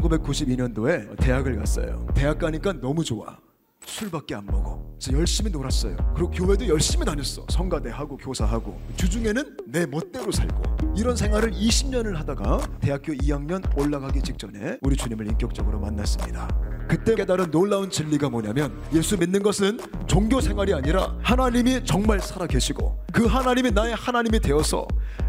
1992년도에 0.00 1.16
대학을 1.18 1.56
갔어요. 1.56 2.06
대학 2.14 2.38
가니까 2.38 2.72
너무 2.72 3.04
좋아. 3.04 3.38
술밖에 3.86 4.34
안 4.34 4.46
먹어. 4.46 4.82
그래서 4.98 5.18
열심히 5.18 5.50
놀았어요. 5.50 5.96
그리고 6.14 6.30
교회도 6.30 6.68
열심히 6.68 7.04
다녔어. 7.04 7.44
성가대하고 7.48 8.16
교사하고. 8.16 8.80
주중에는 8.96 9.56
내 9.66 9.86
멋대로 9.86 10.32
살고. 10.32 10.62
이런 10.96 11.16
생활을 11.16 11.52
20년을 11.52 12.14
하다가 12.16 12.60
대학교 12.80 13.12
2학년 13.12 13.62
올라가기 13.78 14.22
직전에 14.22 14.78
우리 14.80 14.96
주님을 14.96 15.26
인격적으로 15.26 15.80
만났습니다. 15.80 16.48
그때 16.88 17.14
깨달은 17.14 17.50
놀라운 17.50 17.90
진리가 17.90 18.28
뭐냐면 18.28 18.80
예수 18.92 19.18
믿는 19.18 19.42
것은 19.42 19.80
종교 20.06 20.40
생활이 20.40 20.74
아니라 20.74 21.16
하나님이 21.22 21.84
정말 21.84 22.20
살아 22.20 22.46
계시고 22.46 23.04
그 23.12 23.24
하나님이 23.24 23.70
나의 23.70 23.94
하나님이 23.94 24.38
되어서 24.40 24.86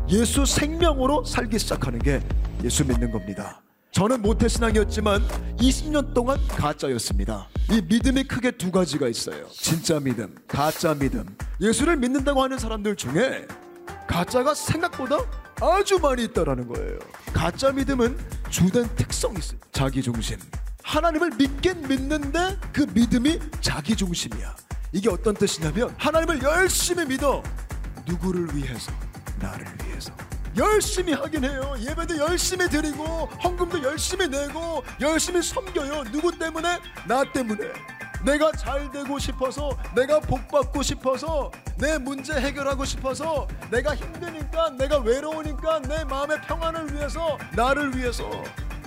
예수 0.10 0.46
생명으로 0.46 1.24
살기 1.24 1.58
시작하는 1.58 2.00
게 2.00 2.22
예수 2.64 2.86
믿는 2.86 3.12
겁니다. 3.12 3.62
저는 3.96 4.22
모태신앙이었지만 4.24 5.26
20년 5.58 6.14
동안 6.14 6.38
가짜였습니다. 6.50 7.48
이 7.72 7.82
믿음이 7.82 8.26
크게 8.26 8.52
두 8.52 8.70
가지가 8.70 9.08
있어요. 9.08 9.48
진짜 9.54 10.02
믿음, 10.02 10.36
가짜 10.50 10.94
믿음. 10.94 11.26
예수를 11.62 11.96
믿는다고 11.96 12.44
하는 12.44 12.60
사람들 12.60 12.98
중에 12.98 13.48
가짜가 14.06 14.54
생각보다 14.54 15.20
아주 15.62 15.98
많이 16.00 16.26
있다라는 16.26 16.68
거예요. 16.68 17.00
가짜 17.32 17.72
믿음은 17.72 18.18
주된 18.50 18.94
특성이 18.98 19.38
있어요. 19.38 19.60
자기 19.72 20.02
중심. 20.02 20.40
하나님을 20.84 21.32
믿긴 21.38 21.88
믿는데 21.88 22.58
그 22.74 22.86
믿음이 22.94 23.40
자기 23.62 23.96
중심이야. 23.96 24.58
이게 24.92 25.10
어떤 25.10 25.34
뜻이냐면 25.34 25.96
하나님을 25.98 26.44
열심히 26.44 27.06
믿어. 27.06 27.42
누구를 28.06 28.54
위해서? 28.58 28.92
나를 29.40 29.66
위해서. 29.86 30.12
열심히 30.58 31.14
하긴 31.14 31.44
해요. 31.44 31.76
예배도 31.80 32.18
열심히 32.18 32.70
드리고 32.70 33.04
헌금도 33.44 33.84
열심히 33.84 34.28
내고 34.28 34.84
열심히 35.02 35.42
섬겨요. 35.42 36.06
누구 36.12 36.32
때문에? 36.38 36.80
나 37.08 37.24
때문에. 37.24 37.72
내가 38.24 38.52
잘 38.54 38.90
되고 38.92 39.20
싶어서 39.20 39.78
내가 39.96 40.20
복 40.20 40.48
받고 40.48 40.82
싶어서 40.82 41.52
내 41.78 41.98
문제 41.98 42.34
해결하고 42.34 42.84
싶어서 42.84 43.48
내가 43.70 43.96
힘드니까 43.96 44.72
내가 44.72 44.98
외로우니까 44.98 45.82
내 45.82 46.04
마음의 46.06 46.42
평안을 46.42 46.94
위해서 46.94 47.38
나를 47.54 47.96
위해서 47.96 48.30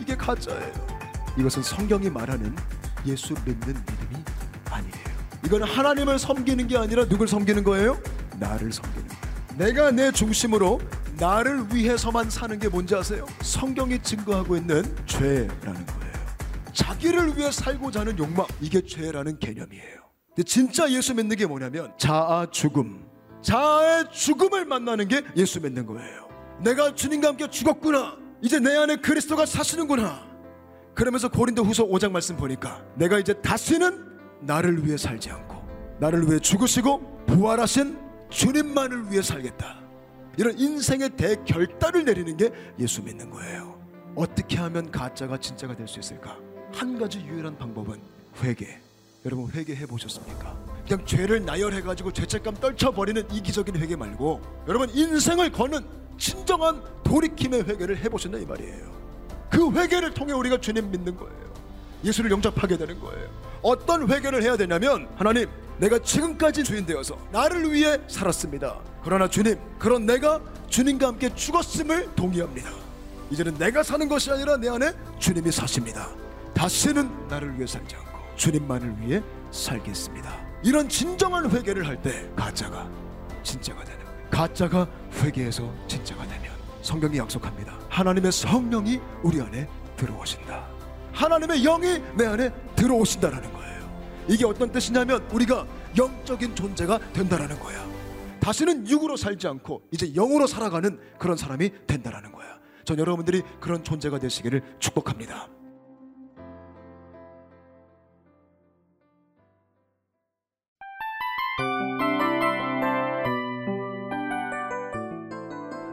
이게 0.01 0.17
가짜예요. 0.17 0.89
이것은 1.37 1.63
성경이 1.63 2.11
말하는 2.11 2.57
예수 3.07 3.35
믿는 3.45 3.61
믿음이 3.75 4.25
아니에요. 4.71 5.19
이건 5.45 5.63
하나님을 5.63 6.19
섬기는 6.19 6.67
게 6.67 6.77
아니라 6.77 7.05
누굴 7.07 7.29
섬기는 7.29 7.63
거예요? 7.63 7.97
나를 8.41 8.73
섬기는 8.73 9.07
거예요. 9.07 9.29
내가 9.57 9.91
내 9.93 10.11
중심으로 10.11 10.81
나를 11.19 11.67
위해서만 11.75 12.31
사는 12.31 12.57
게 12.59 12.69
뭔지 12.69 12.95
아세요? 12.95 13.27
성경이 13.43 14.01
증거하고 14.03 14.57
있는 14.57 14.83
죄라는 15.07 15.87
거예요. 15.87 16.19
자기를 16.73 17.37
위해 17.37 17.51
살고자 17.51 18.01
하는 18.01 18.17
욕망, 18.19 18.47
이게 18.61 18.81
죄라는 18.81 19.39
개념이에요. 19.41 19.99
근데 20.29 20.43
진짜 20.45 20.89
예수 20.91 21.15
믿는 21.15 21.37
게 21.37 21.45
뭐냐면 21.45 21.93
자아 21.99 22.47
죽음, 22.53 23.05
자아의 23.43 24.13
죽음을 24.13 24.65
만나는 24.65 25.09
게 25.09 25.23
예수 25.37 25.61
믿는 25.61 25.87
거예요. 25.87 26.29
내가 26.61 26.95
주님과 26.95 27.29
함께 27.29 27.49
죽었구나. 27.51 28.17
이제 28.41 28.61
내 28.61 28.77
안에 28.77 28.97
그리스도가 28.97 29.45
사시는구나. 29.47 30.29
그러면서 30.95 31.29
고린도 31.29 31.65
후서 31.65 31.85
5장 31.85 32.13
말씀 32.13 32.37
보니까 32.37 32.85
내가 32.95 33.19
이제 33.19 33.33
다시는 33.35 34.07
나를 34.41 34.87
위해 34.87 34.97
살지 34.97 35.31
않고 35.31 35.57
나를 35.99 36.29
위해 36.29 36.39
죽으시고 36.39 37.25
부활하신 37.27 37.99
주님만을 38.31 39.11
위해 39.11 39.23
살겠다. 39.23 39.88
이런 40.39 40.57
인생의 40.57 41.11
대결단을 41.17 42.05
내리는 42.05 42.37
게 42.37 42.51
예수 42.79 43.03
믿는 43.03 43.29
거예요. 43.29 43.77
어떻게 44.15 44.57
하면 44.57 44.89
가짜가 44.91 45.37
진짜가 45.37 45.75
될 45.77 45.87
수 45.89 45.99
있을까? 45.99 46.39
한 46.73 46.97
가지 46.97 47.19
유일한 47.21 47.59
방법은 47.59 48.01
회개. 48.41 48.79
여러분 49.27 49.51
회개해 49.51 49.85
보셨습니까? 49.87 50.57
그냥 50.87 51.05
죄를 51.05 51.45
나열해 51.45 51.83
가지고 51.83 52.13
죄책감 52.13 52.55
떨쳐 52.55 52.93
버리는 52.93 53.21
이기적인 53.33 53.77
회개 53.77 53.97
말고 53.97 54.41
여러분 54.69 54.89
인생을 54.91 55.51
거는 55.51 55.85
진정한 56.19 56.81
돌이킴의 57.03 57.65
회개를 57.65 57.99
해 57.99 58.09
보셨나 58.09 58.39
이 58.39 58.47
말이에요. 58.47 58.97
그 59.51 59.73
회개를 59.73 60.15
통해 60.15 60.33
우리가 60.35 60.59
주님 60.61 60.89
믿는 60.93 61.17
거예요. 61.17 61.53
예수를 62.05 62.31
영접하게 62.31 62.77
되는 62.79 63.01
거예요. 63.01 63.29
어떤 63.61 64.09
회개를 64.09 64.45
해야 64.45 64.57
되냐면 64.57 65.09
하나님 65.17 65.49
내가 65.79 65.99
지금까지 65.99 66.65
주인 66.65 66.85
되어서 66.85 67.17
나를 67.31 67.73
위해 67.73 67.99
살았습니다. 68.09 68.79
그러나 69.03 69.29
주님 69.29 69.59
그런 69.79 70.07
내가 70.07 70.41
주님과 70.69 71.09
함께 71.09 71.35
죽었음을 71.35 72.15
동의합니다. 72.15 72.71
이제는 73.31 73.57
내가 73.59 73.83
사는 73.83 74.09
것이 74.09 74.31
아니라 74.31 74.57
내 74.57 74.69
안에 74.69 74.93
주님이 75.19 75.53
사십니다. 75.53 76.09
다시는 76.55 77.29
나를 77.29 77.55
위해 77.57 77.67
살지 77.67 77.95
않고 77.97 78.19
주님만을 78.37 78.97
위해 79.01 79.23
살겠습니다. 79.51 80.49
이런 80.63 80.89
진정한 80.89 81.51
회개를 81.51 81.87
할 81.87 81.97
때 82.03 82.29
가짜가 82.35 82.89
진짜가 83.43 83.85
되는. 83.85 83.99
가짜가 84.31 84.87
회개에서 85.23 85.73
진짜가 85.87 86.27
되면 86.27 86.53
성경이 86.83 87.19
약속합니다. 87.19 87.79
하나님의 87.89 88.33
성령이 88.33 89.01
우리 89.23 89.41
안에 89.41 89.69
들어오신다. 89.97 90.67
하나님의 91.13 91.63
영이 91.63 92.03
내 92.17 92.27
안에 92.27 92.53
들어오신다라는 92.77 93.53
거예요. 93.53 93.58
이게 94.29 94.45
어떤 94.45 94.71
뜻이냐면 94.71 95.27
우리가 95.33 95.67
영적인 95.97 96.55
존재가 96.55 97.13
된다라는 97.13 97.59
거야. 97.59 97.87
다시는 98.41 98.89
육으로 98.89 99.17
살지 99.17 99.49
않고 99.49 99.83
이제 99.91 100.13
영으로 100.15 100.47
살아가는 100.47 100.99
그런 101.19 101.37
사람이 101.37 101.87
된다라는 101.87 102.33
거야. 102.33 102.59
전 102.85 102.99
여러분들이 102.99 103.43
그런 103.61 103.83
존재가 103.83 104.19
되시기를 104.19 104.63
축복합니다. 104.79 105.49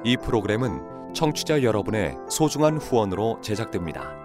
이 0.04 0.18
프로그램은 0.18 1.14
청취자 1.16 1.64
여러분의 1.64 2.16
소중한 2.30 2.78
후원으로 2.78 3.40
제작됩니다. 3.42 4.25